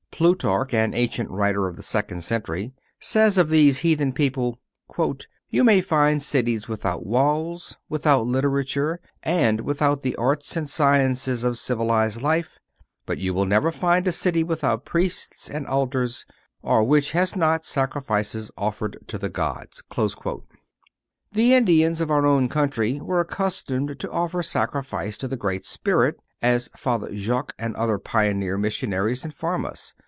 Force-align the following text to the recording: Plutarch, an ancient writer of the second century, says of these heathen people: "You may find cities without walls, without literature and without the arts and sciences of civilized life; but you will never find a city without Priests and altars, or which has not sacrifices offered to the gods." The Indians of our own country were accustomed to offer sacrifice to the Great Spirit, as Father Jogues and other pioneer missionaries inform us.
Plutarch, 0.21 0.71
an 0.71 0.93
ancient 0.93 1.31
writer 1.31 1.65
of 1.67 1.77
the 1.77 1.81
second 1.81 2.21
century, 2.21 2.73
says 2.99 3.39
of 3.39 3.49
these 3.49 3.79
heathen 3.79 4.13
people: 4.13 4.59
"You 5.49 5.63
may 5.63 5.81
find 5.81 6.21
cities 6.21 6.67
without 6.67 7.03
walls, 7.03 7.79
without 7.89 8.27
literature 8.27 8.99
and 9.23 9.61
without 9.61 10.03
the 10.03 10.15
arts 10.17 10.55
and 10.55 10.69
sciences 10.69 11.43
of 11.43 11.57
civilized 11.57 12.21
life; 12.21 12.59
but 13.07 13.17
you 13.17 13.33
will 13.33 13.47
never 13.47 13.71
find 13.71 14.05
a 14.07 14.11
city 14.11 14.43
without 14.43 14.85
Priests 14.85 15.49
and 15.49 15.65
altars, 15.65 16.27
or 16.61 16.83
which 16.83 17.13
has 17.13 17.35
not 17.35 17.65
sacrifices 17.65 18.51
offered 18.55 18.99
to 19.07 19.17
the 19.17 19.29
gods." 19.29 19.81
The 21.31 21.55
Indians 21.55 21.99
of 21.99 22.11
our 22.11 22.27
own 22.27 22.47
country 22.47 22.99
were 23.01 23.21
accustomed 23.21 23.97
to 23.99 24.11
offer 24.11 24.43
sacrifice 24.43 25.17
to 25.17 25.27
the 25.27 25.37
Great 25.37 25.65
Spirit, 25.65 26.17
as 26.43 26.69
Father 26.77 27.09
Jogues 27.11 27.55
and 27.57 27.75
other 27.75 27.97
pioneer 27.97 28.55
missionaries 28.59 29.25
inform 29.25 29.65
us. 29.65 29.95